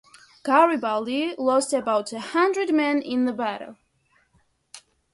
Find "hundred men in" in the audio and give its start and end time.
2.19-3.25